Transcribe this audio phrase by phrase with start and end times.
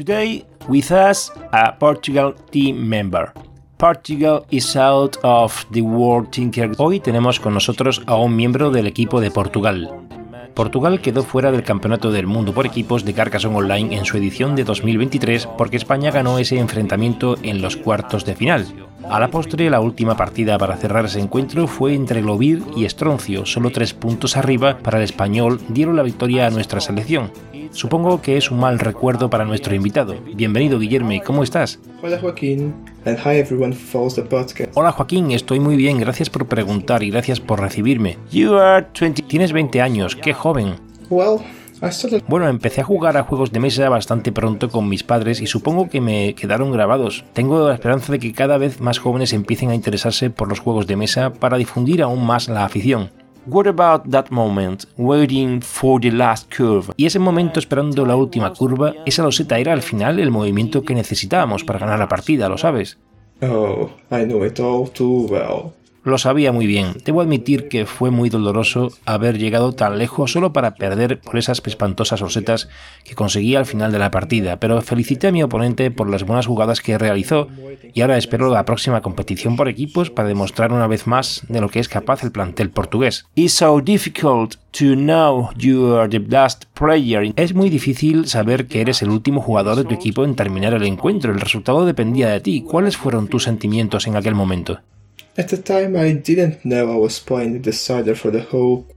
[0.00, 3.34] Today, with us, a Portugal team member.
[3.76, 6.72] Portugal is out of the World Tinker.
[6.78, 10.09] Hoy tenemos con nosotros a un miembro del equipo de Portugal.
[10.54, 14.56] Portugal quedó fuera del Campeonato del Mundo por equipos de Carcassonne Online en su edición
[14.56, 18.66] de 2023 porque España ganó ese enfrentamiento en los cuartos de final.
[19.08, 23.46] A la postre, la última partida para cerrar ese encuentro fue entre Globir y Estroncio,
[23.46, 27.32] solo tres puntos arriba para el español dieron la victoria a nuestra selección.
[27.72, 30.16] Supongo que es un mal recuerdo para nuestro invitado.
[30.34, 31.80] Bienvenido, Guillermo, ¿cómo estás?
[32.02, 34.72] Hola Joaquín, and hi everyone who follows the podcast.
[34.74, 38.18] Hola Joaquín, estoy muy bien, gracias por preguntar y gracias por recibirme.
[38.30, 39.22] You are 20.
[39.22, 40.76] Tienes 20 años, qué joven.
[41.08, 41.40] Well,
[41.82, 45.40] I started Bueno, empecé a jugar a juegos de mesa bastante pronto con mis padres
[45.40, 47.24] y supongo que me quedaron grabados.
[47.32, 50.86] Tengo la esperanza de que cada vez más jóvenes empiecen a interesarse por los juegos
[50.86, 53.10] de mesa para difundir aún más la afición.
[53.46, 56.92] What about that moment, waiting for the last curve?
[56.96, 60.94] Y ese momento esperando la última curva, esa loseta era al final el movimiento que
[60.94, 62.98] necesitábamos para ganar la partida, ¿lo sabes?
[63.40, 65.72] Oh, I know it all too well.
[66.02, 66.94] Lo sabía muy bien.
[67.04, 71.60] Debo admitir que fue muy doloroso haber llegado tan lejos solo para perder por esas
[71.66, 72.68] espantosas rosetas
[73.04, 76.46] que conseguí al final de la partida, pero felicité a mi oponente por las buenas
[76.46, 77.48] jugadas que realizó
[77.92, 81.68] y ahora espero la próxima competición por equipos para demostrar una vez más de lo
[81.68, 83.26] que es capaz el plantel portugués.
[83.34, 87.32] It's so difficult to know you are the best player.
[87.36, 90.84] Es muy difícil saber que eres el último jugador de tu equipo en terminar el
[90.84, 91.30] encuentro.
[91.30, 92.62] El resultado dependía de ti.
[92.62, 94.80] ¿Cuáles fueron tus sentimientos en aquel momento?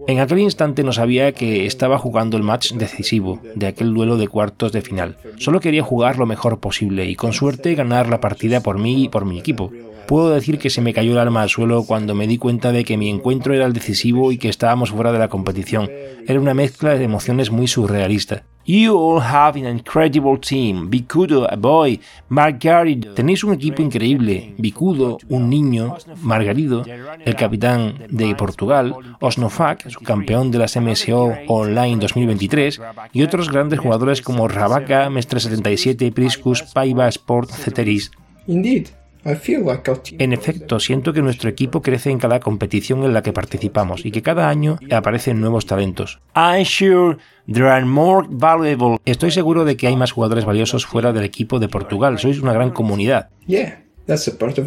[0.07, 4.27] En aquel instante no sabía que estaba jugando el match decisivo de aquel duelo de
[4.27, 5.17] cuartos de final.
[5.37, 9.09] Solo quería jugar lo mejor posible y con suerte ganar la partida por mí y
[9.09, 9.71] por mi equipo.
[10.07, 12.83] Puedo decir que se me cayó el alma al suelo cuando me di cuenta de
[12.83, 15.89] que mi encuentro era el decisivo y que estábamos fuera de la competición.
[16.27, 18.43] Era una mezcla de emociones muy surrealista.
[18.65, 20.89] You all have an incredible team.
[20.89, 21.99] Bicudo, a boy.
[22.29, 23.13] Margarido.
[23.13, 24.55] Tenéis un equipo increíble.
[24.57, 25.97] Bicudo, un niño.
[26.21, 28.95] Margarido, el capitán de Portugal.
[29.19, 32.81] Osnofak, su campeón de las MSO Online 2023.
[33.11, 38.11] Y otros grandes jugadores como Rabaka, Mestre 77, Priscus, Paiva Sport, Ceteris.
[38.47, 38.87] Indeed,
[39.25, 40.19] I feel like our team.
[40.19, 44.11] En efecto, siento que nuestro equipo crece en cada competición en la que participamos y
[44.11, 46.19] que cada año aparecen nuevos talentos.
[46.35, 47.17] I'm sure
[47.51, 48.97] there are more valuable.
[49.05, 52.19] Estoy seguro de que hay más jugadores valiosos fuera del equipo de Portugal.
[52.19, 53.29] Sois una gran comunidad.
[53.47, 53.82] Yeah,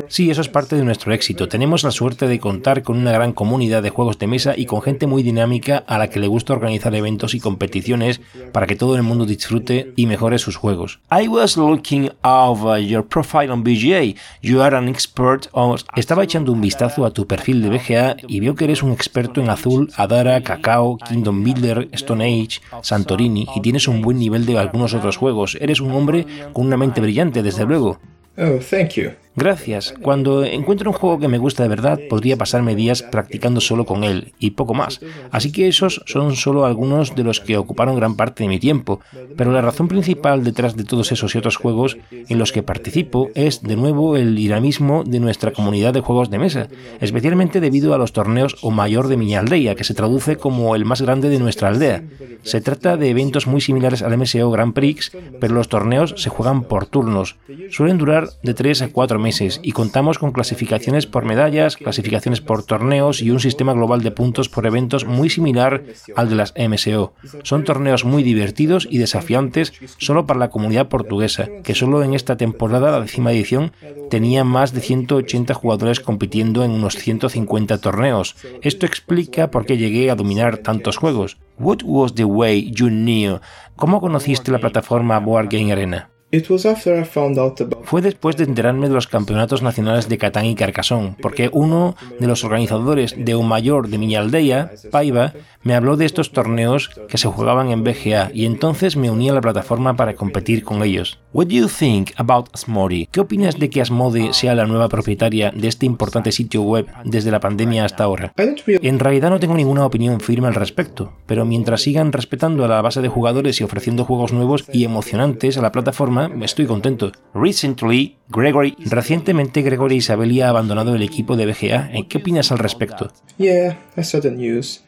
[0.09, 1.47] Sí, eso es parte de nuestro éxito.
[1.47, 4.81] Tenemos la suerte de contar con una gran comunidad de juegos de mesa y con
[4.81, 8.21] gente muy dinámica a la que le gusta organizar eventos y competiciones
[8.53, 11.01] para que todo el mundo disfrute y mejore sus juegos.
[11.11, 14.15] I was looking over your profile on BGA.
[14.41, 15.77] You are an expert on...
[15.97, 19.43] Estaba echando un vistazo a tu perfil de BGA y veo que eres un experto
[19.43, 24.59] en Azul, Adara, Cacao, Kingdom Builder, Stone Age, Santorini y tienes un buen nivel de
[24.59, 25.59] algunos otros juegos.
[25.61, 27.99] Eres un hombre con una mente brillante, desde luego.
[28.39, 29.26] Oh, thank you.
[29.39, 29.95] Gracias.
[30.01, 34.03] Cuando encuentro un juego que me gusta de verdad, podría pasarme días practicando solo con
[34.03, 35.01] él y poco más.
[35.31, 39.01] Así que esos son solo algunos de los que ocuparon gran parte de mi tiempo.
[39.37, 43.29] Pero la razón principal detrás de todos esos y otros juegos en los que participo
[43.35, 46.69] es, de nuevo, el dinamismo de nuestra comunidad de juegos de mesa,
[47.03, 50.87] especialmente debido a los torneos o mayor de mi aldea, que se traduce como el
[50.87, 52.03] más grande de nuestra aldea.
[52.43, 56.63] Se trata de eventos muy similares al MSO Grand Prix, pero los torneos se juegan
[56.63, 57.37] por turnos.
[57.71, 59.26] Suelen durar de 3 a 4 meses
[59.63, 64.49] y contamos con clasificaciones por medallas, clasificaciones por torneos y un sistema global de puntos
[64.49, 65.83] por eventos muy similar
[66.15, 67.13] al de las MSO.
[67.43, 72.37] Son torneos muy divertidos y desafiantes solo para la comunidad portuguesa, que solo en esta
[72.37, 73.73] temporada, la décima edición,
[74.11, 78.37] tenía más de 180 jugadores compitiendo en unos 150 torneos.
[78.63, 81.39] Esto explica por qué llegué a dominar tantos juegos.
[81.59, 83.41] What was the way you knew?
[83.75, 86.11] ¿Cómo conociste la plataforma Board Game Arena?
[86.33, 90.09] It was after I found out about Fue después de enterarme de los campeonatos nacionales
[90.09, 94.73] de Catán y Carcassonne, porque uno de los organizadores de un mayor de mi aldea,
[94.91, 99.31] Paiva, me habló de estos torneos que se jugaban en BGA y entonces me uní
[99.31, 101.21] a la plataforma para competir con ellos.
[101.33, 103.09] What do you think about Asmodee?
[103.13, 107.31] ¿Qué opinas de que Asmodee sea la nueva propietaria de este importante sitio web desde
[107.31, 108.33] la pandemia hasta ahora?
[108.37, 112.83] En realidad no tengo ninguna opinión firme al respecto, pero mientras sigan respetando a la
[112.83, 117.13] base de jugadores y ofreciendo juegos nuevos y emocionantes a la plataforma, estoy contento.
[117.35, 121.91] Recently, Gregory, recientemente Gregory Isabelli ha abandonado el equipo de BGA.
[121.93, 123.13] ¿En qué opinas al respecto?
[123.39, 124.86] Yeah, I saw the news.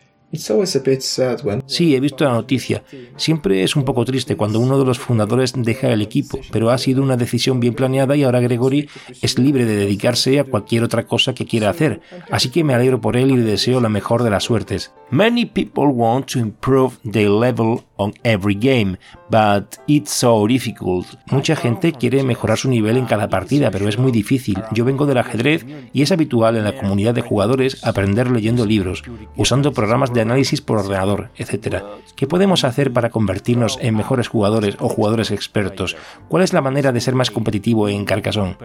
[1.66, 2.82] Sí, he visto la noticia.
[3.16, 6.76] Siempre es un poco triste cuando uno de los fundadores deja el equipo, pero ha
[6.78, 8.88] sido una decisión bien planeada y ahora Gregory
[9.22, 12.00] es libre de dedicarse a cualquier otra cosa que quiera hacer.
[12.30, 14.92] Así que me alegro por él y le deseo la mejor de las suertes.
[15.10, 18.98] Many people want to improve their level on every game,
[19.30, 21.06] but it's so difficult.
[21.30, 24.62] Mucha gente quiere mejorar su nivel en cada partida, pero es muy difícil.
[24.72, 25.64] Yo vengo del ajedrez
[25.94, 29.02] y es habitual en la comunidad de jugadores aprender leyendo libros,
[29.34, 31.82] usando programas de análisis por ordenador, etc.
[32.16, 35.96] ¿Qué podemos hacer para convertirnos en mejores jugadores o jugadores expertos?
[36.28, 38.56] ¿Cuál es la manera de ser más competitivo en Carcassonne?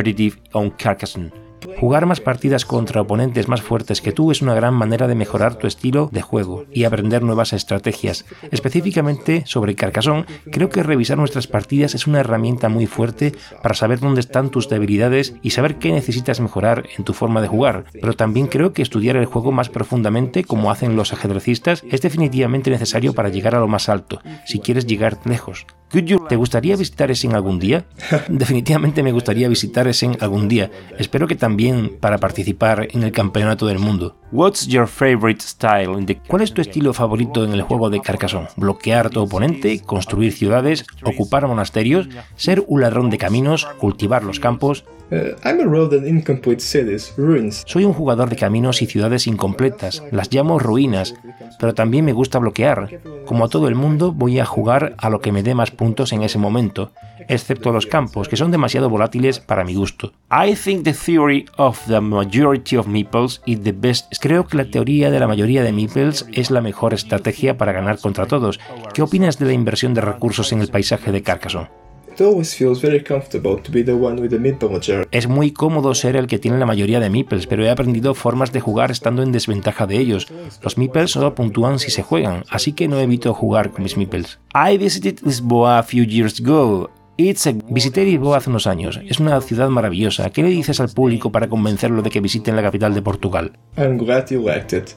[0.53, 1.31] On Carcassonne.
[1.79, 5.55] Jugar más partidas contra oponentes más fuertes que tú es una gran manera de mejorar
[5.55, 8.25] tu estilo de juego y aprender nuevas estrategias.
[8.51, 13.99] Específicamente sobre Carcassonne, creo que revisar nuestras partidas es una herramienta muy fuerte para saber
[13.99, 17.85] dónde están tus debilidades y saber qué necesitas mejorar en tu forma de jugar.
[17.93, 21.13] Pero también creo que estudiar el juego más profundamente, como hacen los
[21.51, 25.65] es definitivamente necesario para llegar a lo más alto, si quieres llegar lejos.
[25.93, 27.85] ¿Te gustaría visitar Essen algún día?
[28.27, 30.71] Definitivamente me gustaría visitar Essen algún día.
[30.97, 34.17] Espero que también para participar en el campeonato del mundo.
[34.31, 36.17] What's your favorite style in the...
[36.17, 38.47] ¿Cuál es tu estilo favorito en el juego de Carcassonne?
[38.57, 39.81] ¿Bloquear a tu oponente?
[39.81, 40.83] ¿Construir ciudades?
[41.03, 42.09] ¿Ocupar monasterios?
[42.37, 43.67] ¿Ser un ladrón de caminos?
[43.79, 44.85] ¿Cultivar los campos?
[45.13, 47.63] uh, I'm a road and incomplete cities, ruins.
[47.65, 51.15] Soy un jugador de caminos y ciudades incompletas, las llamo ruinas,
[51.59, 52.99] pero también me gusta bloquear.
[53.25, 55.82] Como a todo el mundo, voy a jugar a lo que me dé más puntos
[55.83, 56.91] en ese momento,
[57.27, 60.13] excepto los campos, que son demasiado volátiles para mi gusto.
[60.31, 64.13] I think the theory of the majority of meeples is the best.
[64.21, 67.99] Creo que la teoría de la mayoría de meeples es la mejor estrategia para ganar
[67.99, 68.59] contra todos.
[68.93, 71.82] ¿Qué opinas de la inversión de recursos en el paisaje de Carcassonne?
[72.13, 75.09] It always feels very comfortable to be the one with the meeple majority.
[75.11, 78.51] Es muy cómodo ser el que tiene la mayoría de meeples, pero he aprendido formas
[78.51, 80.27] de jugar estando en desventaja de ellos.
[80.61, 84.37] Los meeples solo puntúan si se juegan, así que no evito jugar con mis meeples.
[84.53, 86.91] I visited Lisboa a few years ago.
[87.17, 87.53] It's a...
[87.67, 89.01] Visité Lisboa hace unos años.
[89.07, 90.29] Es una ciudad maravillosa.
[90.29, 93.53] ¿Qué le dices al público para convencerlo de que visiten la capital de Portugal?
[93.75, 94.91] I'm glad you liked it.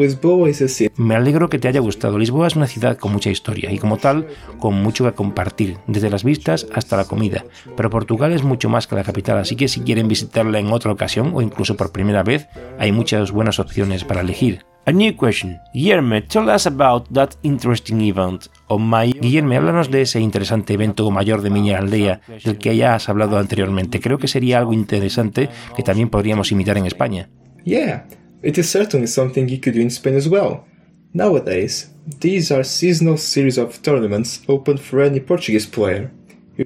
[0.00, 2.18] Lisboa is a city Me alegro que te haya gustado.
[2.18, 6.08] Lisboa es una ciudad con mucha historia y como tal, con mucho que compartir, desde
[6.08, 7.44] las vistas hasta la comida.
[7.76, 10.90] Pero Portugal es mucho más que la capital, así que si quieren visitarla en otra
[10.90, 12.48] ocasión o incluso por primera vez,
[12.78, 14.64] hay muchas buenas opciones para elegir.
[14.86, 15.58] A new question.
[15.74, 19.12] Guillermo, tell us about that interesting event on my...
[19.12, 23.36] Guillermo, háblanos de ese interesante evento mayor de Miña Aldea, del que ya has hablado
[23.36, 24.00] anteriormente.
[24.00, 27.28] Creo que sería algo interesante que también podríamos imitar en España.
[27.64, 28.06] Yeah,
[28.42, 30.64] it is certainly something you could do in Spain as well.
[31.12, 31.90] Nowadays,
[32.20, 36.10] these are seasonal series of tournaments open for any Portuguese player.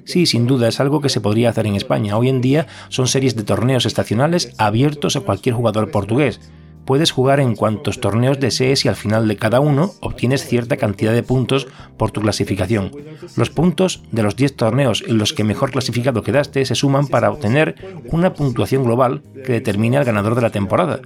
[0.03, 2.17] Sí, sin duda, es algo que se podría hacer en España.
[2.17, 6.41] Hoy en día son series de torneos estacionales abiertos a cualquier jugador portugués.
[6.85, 11.13] Puedes jugar en cuantos torneos desees y al final de cada uno obtienes cierta cantidad
[11.13, 12.91] de puntos por tu clasificación.
[13.35, 17.31] Los puntos de los 10 torneos en los que mejor clasificado quedaste se suman para
[17.31, 17.75] obtener
[18.11, 20.99] una puntuación global que determine al ganador de la temporada.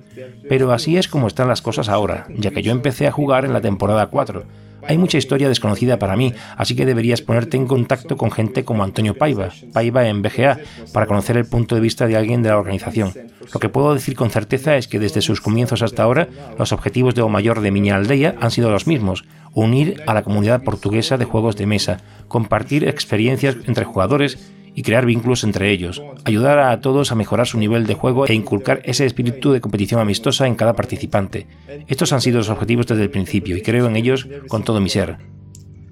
[0.47, 3.53] Pero así es como están las cosas ahora, ya que yo empecé a jugar en
[3.53, 4.68] la temporada 4.
[4.87, 8.83] Hay mucha historia desconocida para mí, así que deberías ponerte en contacto con gente como
[8.83, 10.59] Antonio Paiva, Paiva en BGA,
[10.93, 13.13] para conocer el punto de vista de alguien de la organización.
[13.53, 17.15] Lo que puedo decir con certeza es que desde sus comienzos hasta ahora, los objetivos
[17.15, 21.17] de O Mayor de Miña Aldea han sido los mismos, unir a la comunidad portuguesa
[21.17, 26.81] de juegos de mesa, compartir experiencias entre jugadores y crear vínculos entre ellos, ayudar a
[26.81, 30.55] todos a mejorar su nivel de juego e inculcar ese espíritu de competición amistosa en
[30.55, 31.47] cada participante.
[31.87, 34.89] Estos han sido los objetivos desde el principio y creo en ellos con todo mi
[34.89, 35.17] ser.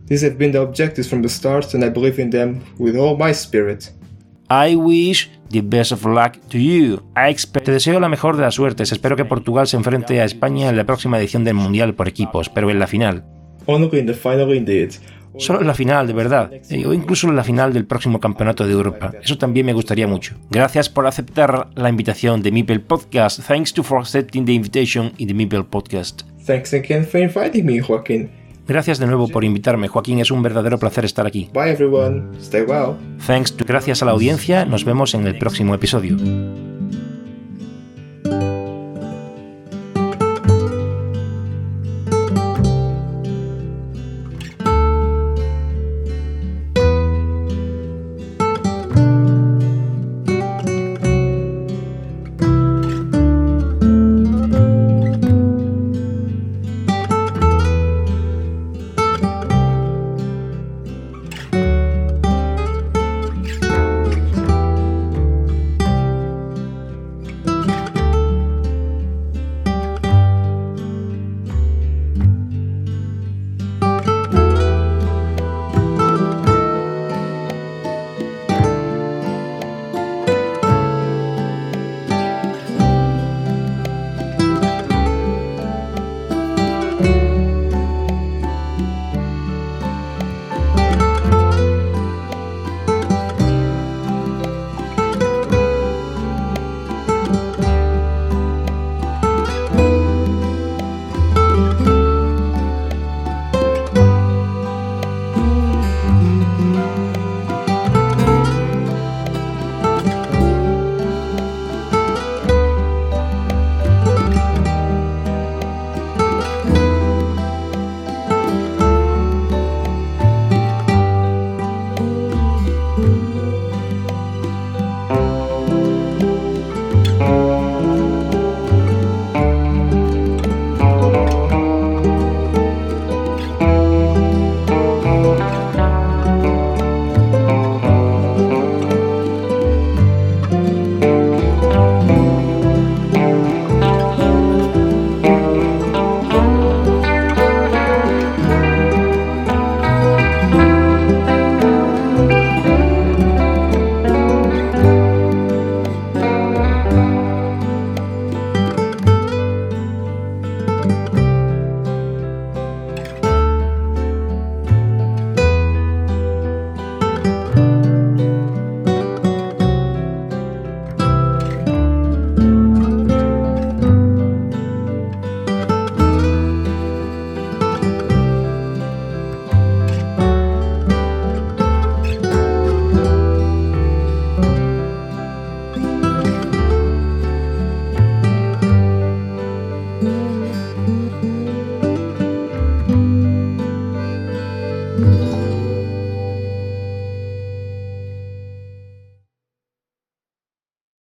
[0.07, 3.17] These have been the objectives from the start, and I believe in them with all
[3.17, 3.91] my spirit.
[4.49, 7.03] I wish the best of luck to you.
[7.17, 7.65] I expect...
[7.65, 8.93] Te deseo la mejor de las suertes.
[8.93, 12.47] Espero que Portugal se enfrente a España en la próxima edición del Mundial por equipos,
[12.47, 13.25] pero en la final.
[13.65, 14.91] Only in the final indeed.
[15.37, 16.51] Solo en la final, de verdad.
[16.85, 19.11] O incluso en la final del próximo campeonato de Europa.
[19.21, 20.35] Eso también me gustaría mucho.
[20.49, 23.41] Gracias por aceptar la invitación de Mipel Podcast.
[23.47, 26.23] Thanks to for accepting the invitation in the Mipel Podcast.
[26.45, 28.29] Thanks again for inviting me, Joaquin.
[28.67, 30.19] Gracias de nuevo por invitarme, Joaquín.
[30.19, 31.49] Es un verdadero placer estar aquí.
[31.53, 32.37] Bye everyone.
[32.39, 32.97] Stay well.
[33.25, 33.55] Thanks.
[33.55, 34.65] Gracias a la audiencia.
[34.65, 36.17] Nos vemos en el próximo episodio.